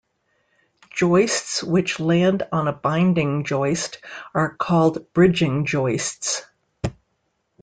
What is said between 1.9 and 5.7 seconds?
land on a binding joist are called bridging